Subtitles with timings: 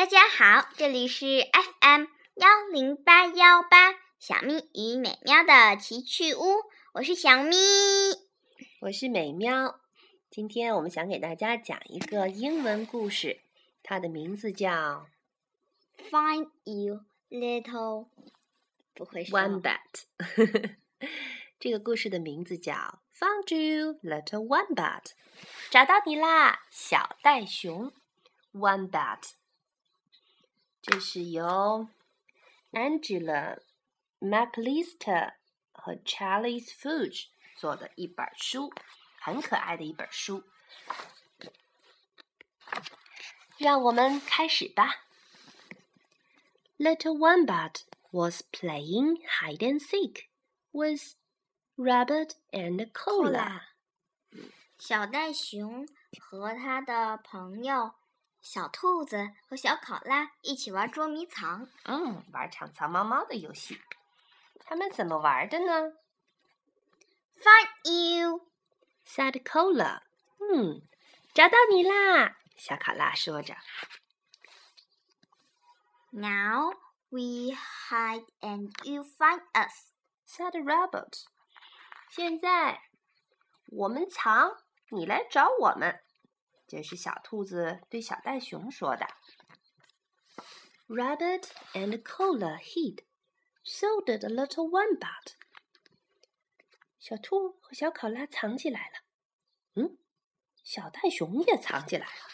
[0.00, 2.06] 大家好，这里是 FM
[2.36, 6.40] 幺零八幺八小咪与美喵的奇趣屋，
[6.94, 7.54] 我是小咪，
[8.80, 9.78] 我是美喵。
[10.30, 13.42] 今天我们想给大家讲一个英文故事，
[13.82, 15.06] 它的名字叫
[16.10, 18.04] 《Find You Little》，
[18.94, 20.76] 不会是 One Bat。
[21.60, 22.72] 这个故事的名字叫
[23.18, 25.02] 《Found You Little One Bat》，
[25.68, 27.92] 找到你啦，小袋熊
[28.54, 29.34] One Bat。
[30.82, 31.88] 这是由
[32.72, 33.58] Angela
[34.18, 35.34] MacLister
[35.72, 38.72] 和 Charles Fudge 做的一本书，
[39.20, 40.42] 很可爱的一本书。
[43.58, 45.04] 让我们开始吧。
[46.78, 50.28] Little Wombat was playing hide and seek
[50.72, 51.14] with
[51.76, 53.60] Rabbit and Cola。
[54.78, 55.86] 小袋熊
[56.18, 57.96] 和他的朋友
[58.42, 61.68] 小兔子和小考拉一起玩捉迷藏。
[61.84, 63.78] 嗯，玩藏藏猫猫的游戏。
[64.60, 65.92] 他们怎么玩的呢
[67.42, 70.02] ？Find you，said k o l a
[70.38, 70.80] 嗯，
[71.34, 73.54] 找到你啦，小考拉说着。
[76.12, 76.72] Now
[77.10, 81.24] we hide and you find us，said the robot。
[82.08, 82.80] 现在
[83.66, 84.52] 我们藏，
[84.88, 86.00] 你来找我们。
[86.70, 89.04] 这是小兔子对小袋熊说的。
[90.88, 93.00] Rabbit and Cola hid,
[93.64, 95.34] so did a little wombat.
[97.00, 98.94] 小兔和小考拉藏起来了。
[99.74, 99.98] 嗯，
[100.62, 102.28] 小袋熊也藏起来了。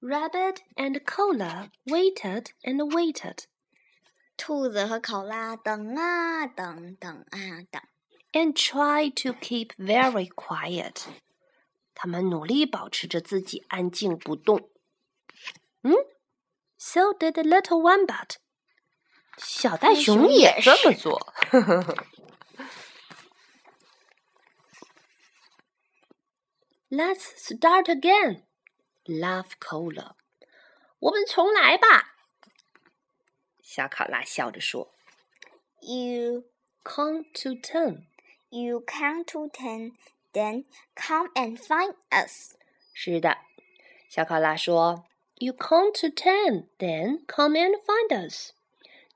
[0.00, 3.46] Rabbit and Cola waited and waited.
[4.36, 7.82] 兔子和考拉等啊等，等啊等。
[8.32, 11.08] And tried to keep very quiet.
[12.02, 14.70] 他们努力保持着自己安静不动。
[15.82, 15.92] 嗯
[16.78, 18.36] ，so did the little one, but
[19.36, 21.34] 小袋熊也这么做。
[26.88, 28.44] Let's start again,
[29.04, 30.12] love, cola。
[31.00, 32.16] 我们重来吧。
[33.62, 34.90] 小考拉笑着说
[35.82, 36.44] ：“You
[36.82, 38.06] count to ten.
[38.48, 39.92] You count to ten.”
[40.32, 40.64] then
[40.94, 42.54] come and find us.
[42.94, 43.38] 是的，
[44.08, 45.04] 小考拉说。
[45.42, 48.50] You count to ten, then come and find us.
[48.50, 48.52] us。”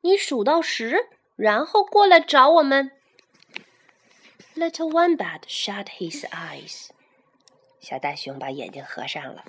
[0.00, 2.92] 你数到十，然后过来找我们。
[4.54, 6.88] Little Wombat shut his eyes.
[7.80, 9.44] 小大熊把眼睛合上了。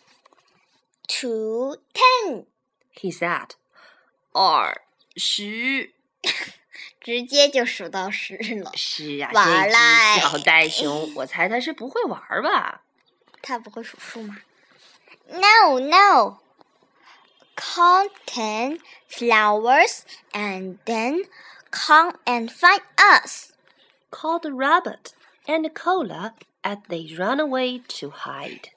[1.09, 2.47] To ten,
[2.94, 3.52] he said,
[4.40, 4.82] "二
[5.16, 5.94] 十."
[7.05, 8.71] 直接就数到十了。
[8.73, 12.81] 是啊，这只小袋熊，我猜他是不会玩吧？
[13.43, 14.38] 他不会数数吗
[15.27, 16.39] ？No, no.
[17.55, 19.99] Count ten flowers,
[20.33, 21.27] and then
[21.69, 23.51] come and find us.
[24.09, 25.11] Called Rabbit
[25.45, 26.33] and c o l a
[26.63, 28.69] as they run away to hide.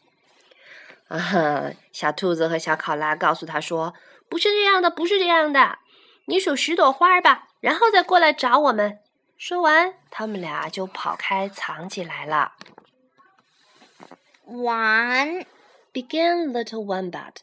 [1.08, 1.70] 啊哈！
[1.92, 3.94] 小兔子和小考拉告诉他说
[4.28, 5.78] ：“不是这样的，不是这样的，
[6.26, 9.00] 你数十朵花吧。”然后再过来找我们。”
[9.38, 12.54] 说完，他们俩就跑开藏起来了。
[14.46, 15.46] One
[15.92, 17.34] began little one wombat，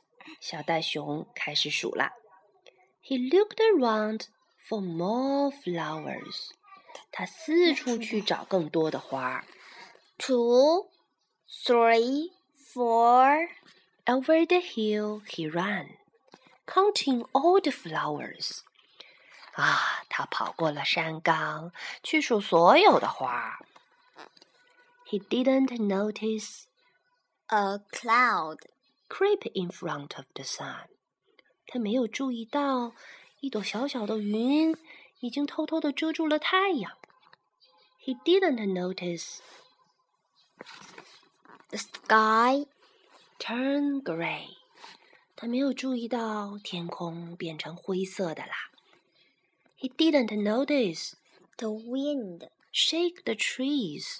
[0.41, 2.09] 小袋熊开始数了。
[3.01, 4.23] He looked around
[4.67, 6.49] for more flowers，
[7.13, 9.45] 他四处去找更多的花。
[10.17, 10.87] Two,
[11.65, 12.31] three,
[12.73, 13.47] four.
[14.07, 15.87] Over the hill he ran,
[16.67, 18.59] counting all the flowers.
[19.53, 23.59] 啊，ah, 他跑过了山岗，去数所有的花。
[25.05, 26.67] He didn't notice
[27.47, 28.59] a cloud
[29.09, 30.85] creep in front of the sun。
[31.67, 32.93] 他没有注意到
[33.41, 34.77] 一朵小小的云
[35.19, 36.93] 已经偷偷的遮住了太阳。
[38.05, 39.39] He didn't notice
[41.67, 42.67] the sky
[43.37, 44.55] turn gray。
[45.35, 48.53] 他没有注意到天空变成灰色的啦。
[49.77, 51.17] He didn't notice
[51.57, 54.19] the wind shake the trees，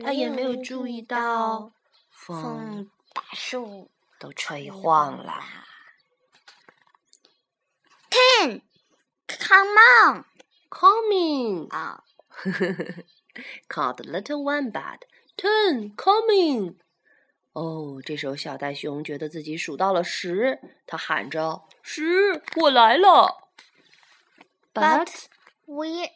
[0.00, 1.72] 他也没有注意到
[2.10, 5.34] 风把树都吹晃了。
[8.10, 8.62] Ten,
[9.28, 10.24] come on,
[10.70, 11.76] coming ah.
[11.76, 12.04] 啊
[13.68, 15.00] ，called little one bad.
[15.36, 16.76] Ten, coming.
[17.52, 23.42] 哦，这时候小袋熊觉得自己数到了十，他喊着：“十，我来了。”
[24.76, 25.28] but,
[25.66, 26.10] we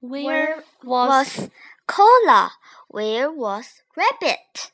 [0.00, 1.50] where, where was, was
[1.88, 2.50] Cola?
[2.90, 4.72] Where was Rabbit?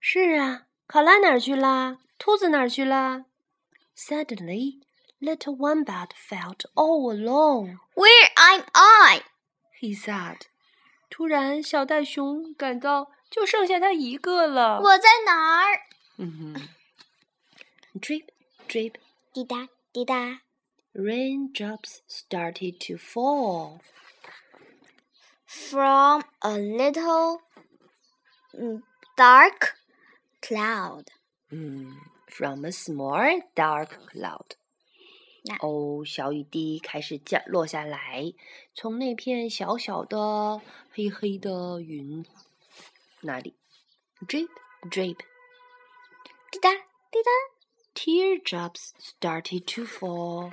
[0.00, 1.98] 是啊，考拉哪儿去啦？
[2.18, 3.26] 兔子哪儿去啦
[3.96, 4.80] ？Suddenly,
[5.20, 7.78] little Wombat felt all alone.
[7.94, 9.22] Where am I?
[9.80, 10.40] He said.
[11.08, 14.80] 突然，小袋熊感到就剩下他一个了。
[14.80, 15.80] 我在哪儿？
[16.18, 16.68] 嗯哼。
[18.00, 18.24] Drip,
[18.66, 18.94] drip.
[19.32, 20.40] 滴答滴答。
[20.94, 23.80] raindrops started to fall.
[25.46, 27.40] From a little
[29.16, 29.74] dark
[30.40, 31.08] cloud.
[31.52, 31.92] Mm,
[32.28, 34.56] from a small dark cloud.
[35.60, 38.32] 哦，小雨滴开始降落下来，
[38.74, 40.60] 从那片小小的、
[40.92, 42.24] 黑黑的云
[43.22, 43.56] 那里
[44.28, 44.42] ，drip
[44.82, 45.18] oh, drip，
[46.52, 46.70] 滴答
[47.10, 50.52] 滴答，teardrops started to fall。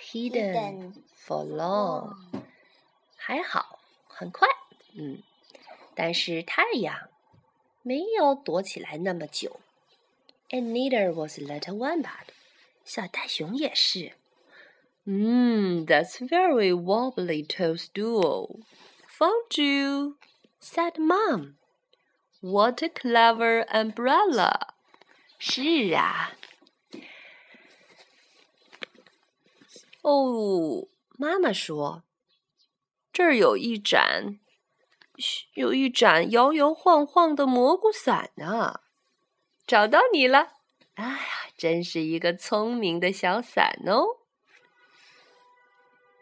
[0.00, 0.94] hidden
[1.26, 2.14] for long，
[3.16, 4.48] 还好，很快，
[4.94, 5.22] 嗯，
[5.94, 7.08] 但是太阳
[7.82, 9.60] 没有躲起来那么久
[10.50, 12.28] ，and neither was little wombat，
[12.84, 14.14] 小袋熊也是。
[15.04, 18.60] 嗯，that's very wobbly toadstool.
[19.18, 20.16] Found you,
[20.62, 21.54] said mom.
[22.40, 24.68] What a clever umbrella!
[25.38, 26.32] 是啊。
[30.02, 30.88] 哦，
[31.18, 32.04] 妈妈说，
[33.12, 34.40] 这儿有一盏，
[35.54, 38.80] 有一盏摇摇晃晃的蘑菇伞呢，
[39.66, 40.52] 找到你了！
[40.94, 41.18] 哎呀，
[41.58, 44.06] 真是一个聪明的小伞哦。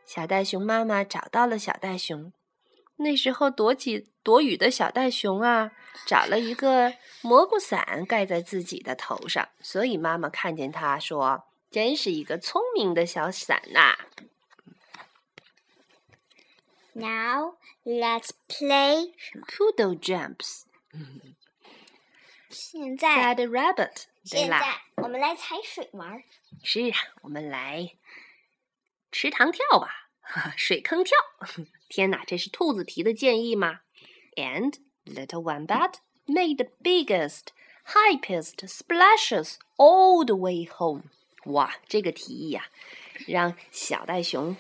[0.05, 2.33] 小袋熊妈妈找到了小袋熊，
[2.97, 5.71] 那时候躲起躲雨的小袋熊啊，
[6.05, 11.48] 找了一个蘑菇伞盖在自己的头上，所以妈妈看见它说。
[11.71, 13.97] 真是一个聪明的小伞呐、啊。
[16.95, 20.63] Now let's play 什么？Poodle jumps。
[22.49, 24.05] 现在 Sad rabbit。
[24.25, 24.63] 现在
[24.97, 26.23] 我们来踩水玩。
[26.63, 27.95] 是啊，我们来
[29.13, 30.09] 池塘跳吧，
[30.57, 31.17] 水坑跳。
[31.89, 33.81] 天哪，这是兔子提的建议吗
[34.37, 34.75] ？And
[35.09, 37.53] little wombat made the biggest,
[37.95, 41.05] highest splashes all the way home.
[41.53, 42.67] 哇，这个提议呀，
[43.27, 44.57] 让小袋熊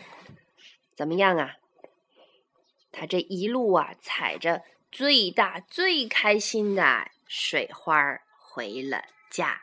[0.96, 1.54] 怎么样啊？
[2.92, 9.60] 他这一路啊，踩着最大最开心的水花儿回了家。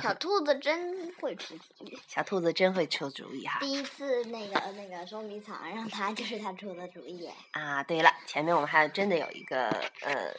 [0.00, 3.58] 小 兔子真会出，主意，小兔子真会出主意哈。
[3.60, 7.82] 第一次那个那个捉迷藏，让他就是他出的主意啊。
[7.82, 9.68] 对了，前面我们还真的有一个
[10.02, 10.32] 呃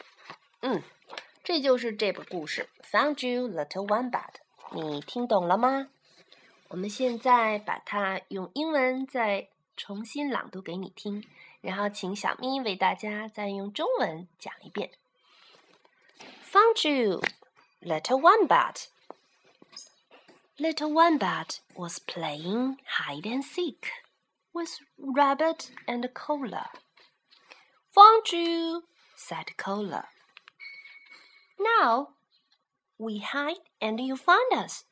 [0.61, 0.81] 嗯，
[1.43, 4.48] 这就是这部故事 Found You, Little One, Bud。
[4.71, 5.87] 你听懂了吗？
[6.67, 11.27] 我们现在把它用英文再重新朗读给你听，
[11.61, 14.91] 然后请小咪为大家再用中文讲一遍。
[16.51, 17.21] Found you,
[17.81, 18.85] little one, wombat.
[20.59, 23.87] Little one, wombat was playing hide and seek
[24.53, 26.67] with rabbit and cola.
[27.95, 28.83] Found you,
[29.17, 30.05] said cola.
[31.59, 32.09] Now
[33.01, 34.83] we hide and you find us,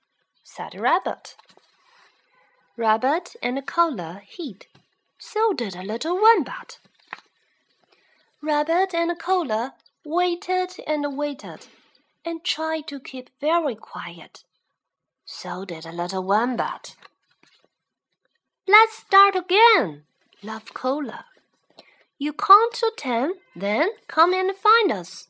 [0.42, 1.36] said Rabbit.
[2.78, 4.68] Rabbit and Cola hid.
[5.18, 6.80] So did a little Wombat.
[8.42, 9.74] Rabbit and Cola
[10.06, 11.68] waited and waited
[12.24, 14.46] and tried to keep very quiet.
[15.26, 16.96] So did a little Wombat.
[18.70, 20.04] Let's start again,
[20.42, 21.26] laughed Cola.
[22.18, 25.28] You count to ten, then come and find us.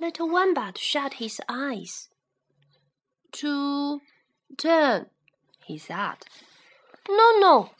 [0.00, 2.08] Little Wombat shut his eyes.
[3.32, 4.00] Two,
[4.56, 5.06] ten,
[5.64, 6.18] he said.
[7.08, 7.70] No, no.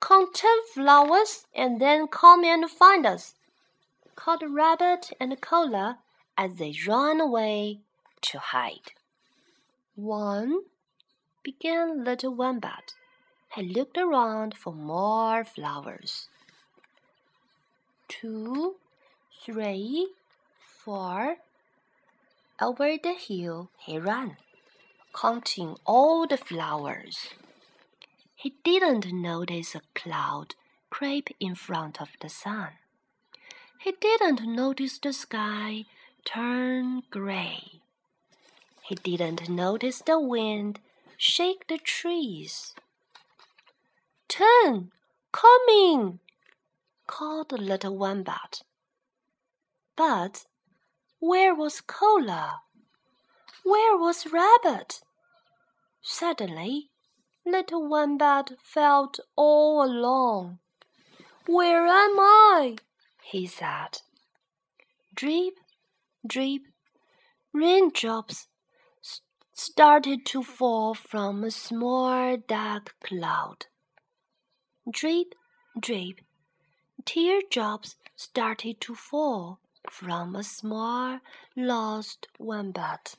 [0.00, 3.34] Count ten flowers and then come and find us,
[4.16, 5.98] called Rabbit and Cola
[6.38, 7.80] as they ran away
[8.22, 8.92] to hide.
[9.94, 10.60] One,
[11.42, 12.94] began Little Wombat.
[13.54, 16.28] He looked around for more flowers.
[18.08, 18.76] Two,
[19.42, 20.08] three,
[20.64, 21.36] four,
[22.60, 24.36] over the hill he ran,
[25.14, 27.28] counting all the flowers.
[28.34, 30.56] He didn't notice a cloud
[30.90, 32.70] creep in front of the sun.
[33.80, 35.84] He didn't notice the sky
[36.24, 37.80] turn gray.
[38.82, 40.80] He didn't notice the wind
[41.16, 42.74] shake the trees.
[44.26, 44.90] Turn,
[45.30, 46.18] coming,
[47.06, 48.62] called the little wombat.
[49.96, 50.46] But
[51.20, 52.62] where was Cola?
[53.64, 55.02] Where was Rabbit?
[56.00, 56.90] Suddenly,
[57.44, 60.60] little Wombat felt all alone.
[61.46, 62.76] Where am I?
[63.24, 64.00] he said.
[65.12, 65.54] Drip,
[66.24, 66.62] drip,
[67.52, 68.46] raindrops
[69.52, 73.66] started to fall from a small dark cloud.
[74.88, 75.34] Drip,
[75.76, 76.20] drip,
[77.04, 79.58] teardrops started to fall
[79.90, 81.20] from a small
[81.56, 83.14] lost wombat.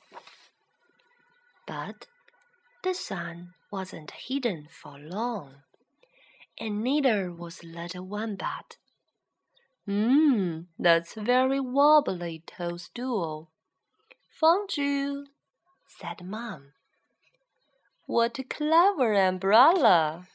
[1.66, 2.06] But
[2.82, 5.62] the sun wasn't hidden for long,
[6.58, 8.76] and neither was little wombat.
[9.88, 13.48] Mmm, that's very wobbly toadstool.
[14.38, 15.26] Found you,
[15.86, 16.72] said Mom.
[18.06, 20.26] What a clever umbrella!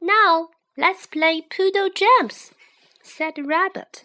[0.00, 2.52] Now let's play poodle jumps,
[3.02, 4.04] said Rabbit.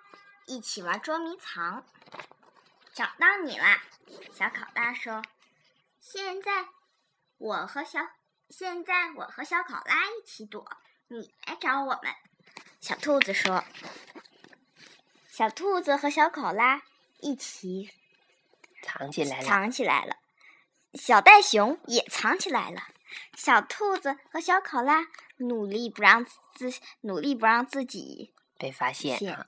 [0.51, 1.85] 一起玩捉迷藏，
[2.93, 3.81] 找到你啦！
[4.33, 5.21] 小考拉说
[6.01, 6.51] ：“现在
[7.37, 8.01] 我和小
[8.49, 10.69] 现在我和小考拉一起躲，
[11.07, 12.11] 你来找我们。”
[12.81, 13.63] 小兔子说
[15.31, 16.81] ：“小兔子和小考拉
[17.21, 17.89] 一起
[18.83, 20.17] 藏起来了，藏起来了。”
[20.95, 22.81] 小袋熊也藏起来了。
[23.37, 25.05] 小兔子和小考拉
[25.37, 29.45] 努力不让自努力不让自己被发现啊。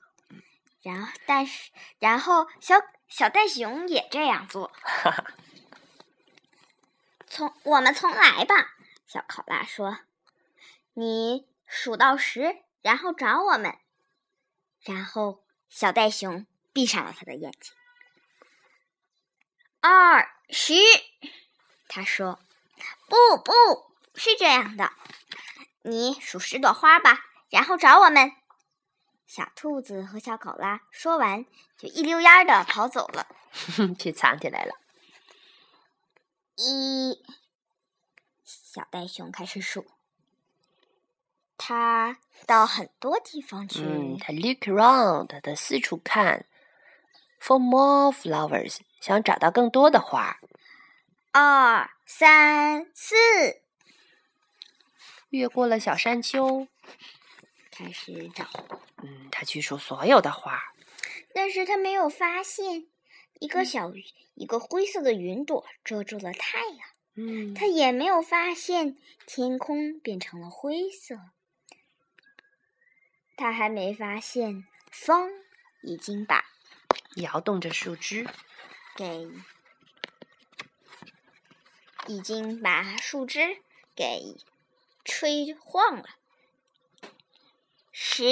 [0.84, 2.74] 然后，但是，然后，小
[3.08, 4.70] 小袋熊也这样做。
[7.26, 8.54] 从我们从来吧，
[9.06, 9.96] 小考拉说
[10.92, 13.78] ：“你数到十，然后找我们。”
[14.84, 17.72] 然后，小袋熊闭上了他的眼睛。
[19.80, 20.74] 二十，
[21.88, 22.38] 他说
[23.08, 23.52] ：“不，不
[24.16, 24.92] 是这样的。
[25.80, 28.30] 你数十朵花吧，然后找我们。”
[29.34, 31.44] 小兔子和小考拉说完，
[31.76, 33.26] 就一溜烟儿的跑走了，
[33.98, 34.74] 去藏起来了。
[36.54, 37.20] 一，
[38.44, 39.86] 小袋熊开始数，
[41.58, 43.82] 它到很多地方去。
[43.82, 46.46] 嗯，它 look around，它四处看
[47.40, 50.36] ，for more flowers，想找到更多的花。
[51.32, 53.16] 二三四，
[55.30, 56.68] 越过了小山丘。
[57.76, 58.46] 开始找，
[59.02, 60.62] 嗯，他去数所有的花，
[61.34, 62.86] 但是他没有发现
[63.40, 63.90] 一个小
[64.36, 66.78] 一个灰色的云朵遮住了太阳，
[67.16, 71.18] 嗯，他也没有发现天空变成了灰色，
[73.36, 75.28] 他还没发现风
[75.82, 76.44] 已经把
[77.16, 78.24] 摇动着树枝
[78.96, 79.26] 给
[82.06, 83.40] 已经把树枝
[83.96, 84.36] 给
[85.04, 86.04] 吹晃了。
[87.96, 88.24] 十，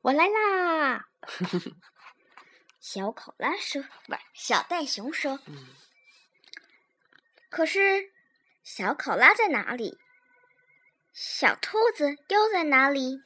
[0.00, 1.06] 我来啦！
[2.80, 5.38] 小考拉说：“不是小袋熊说。”
[7.50, 8.12] 可是
[8.62, 9.98] 小考拉在哪里？
[11.12, 13.20] 小兔子又在哪里？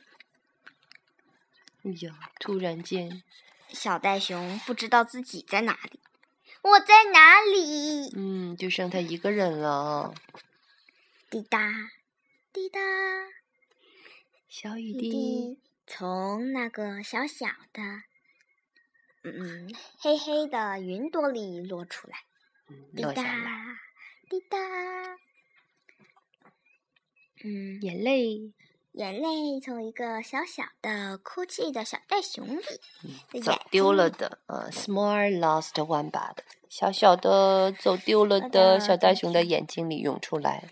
[1.85, 2.33] 哎呀！
[2.40, 3.23] 突然间，
[3.69, 6.00] 小袋熊不知道自己在哪里。
[6.62, 8.11] 我在哪里？
[8.17, 10.12] 嗯，就剩他一个人了。
[11.31, 11.71] 滴答，
[12.52, 12.81] 滴答。
[14.50, 17.83] 小雨滴从那个小小的，
[19.23, 22.14] 嗯，黑黑的云朵里落出来，
[22.97, 23.23] 滴答，
[24.31, 24.57] 滴答，
[27.45, 28.50] 嗯，眼泪，
[28.93, 40.71] 眼泪从一个小小的哭泣的小袋熊里，走丢了的，呃，small lost one 吧的，小小的走丢了的小袋熊的眼睛里涌出来。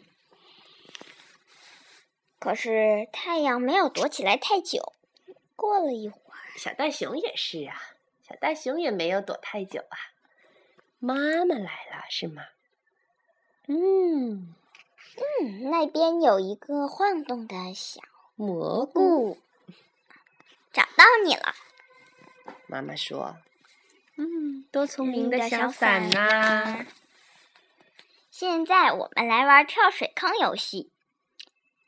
[2.38, 4.92] 可是太阳没有躲起来太久，
[5.54, 7.80] 过了一会儿，小袋熊也是啊，
[8.28, 9.96] 小袋熊也没有躲太久啊。
[10.98, 11.14] 妈
[11.44, 12.42] 妈来了是吗？
[13.68, 14.54] 嗯
[15.42, 18.00] 嗯，那边有一个晃动的小
[18.34, 19.38] 蘑菇，
[20.72, 21.54] 找到你了。
[22.68, 23.36] 妈妈说
[24.18, 26.84] ：“嗯，多聪明的小伞呐！”
[28.30, 30.92] 现在我们来玩跳水坑游戏。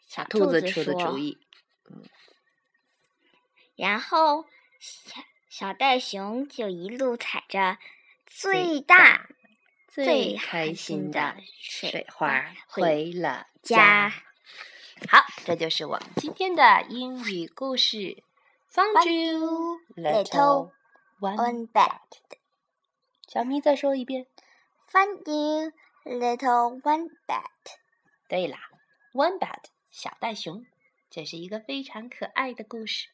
[0.09, 1.37] 小兔子出的主意，
[1.91, 2.03] 嗯，
[3.77, 4.45] 然后
[5.05, 7.77] 小小袋熊就一路踩着
[8.25, 9.29] 最大、
[9.87, 14.09] 最开心的水花回了家。
[15.11, 18.23] 好，这就是我们今天的英语故事。
[18.71, 20.71] f u n d you, little
[21.21, 22.39] one b a t
[23.27, 24.27] 小咪再说一遍。
[24.87, 25.73] f u n d you,
[26.05, 27.73] little one b a t
[28.29, 28.59] 对啦
[29.13, 30.65] ，one b a t 小袋熊，
[31.11, 33.09] 这是一个非常可爱的故事。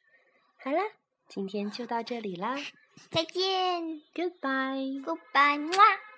[0.59, 0.77] 好了，
[1.29, 2.57] 今天就到这里啦，
[3.11, 3.43] 再见
[4.13, 6.14] ，Goodbye，Goodbye，